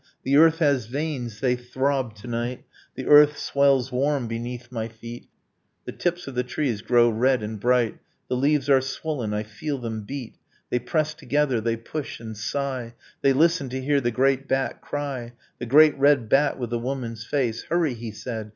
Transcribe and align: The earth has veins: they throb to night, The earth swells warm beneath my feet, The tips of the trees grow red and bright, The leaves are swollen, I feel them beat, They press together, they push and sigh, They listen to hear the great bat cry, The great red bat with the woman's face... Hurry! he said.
The 0.23 0.35
earth 0.35 0.57
has 0.57 0.87
veins: 0.87 1.41
they 1.41 1.55
throb 1.55 2.15
to 2.15 2.27
night, 2.27 2.65
The 2.95 3.05
earth 3.05 3.37
swells 3.37 3.91
warm 3.91 4.27
beneath 4.27 4.71
my 4.71 4.87
feet, 4.87 5.29
The 5.85 5.91
tips 5.91 6.25
of 6.25 6.33
the 6.33 6.41
trees 6.43 6.81
grow 6.81 7.07
red 7.07 7.43
and 7.43 7.59
bright, 7.59 7.99
The 8.27 8.35
leaves 8.35 8.67
are 8.67 8.81
swollen, 8.81 9.31
I 9.31 9.43
feel 9.43 9.77
them 9.77 10.01
beat, 10.01 10.37
They 10.71 10.79
press 10.79 11.13
together, 11.13 11.61
they 11.61 11.75
push 11.77 12.19
and 12.19 12.35
sigh, 12.35 12.95
They 13.21 13.31
listen 13.31 13.69
to 13.69 13.79
hear 13.79 14.01
the 14.01 14.09
great 14.09 14.47
bat 14.47 14.81
cry, 14.81 15.33
The 15.59 15.67
great 15.67 15.95
red 15.99 16.27
bat 16.27 16.57
with 16.57 16.71
the 16.71 16.79
woman's 16.79 17.23
face... 17.23 17.65
Hurry! 17.65 17.93
he 17.93 18.09
said. 18.09 18.49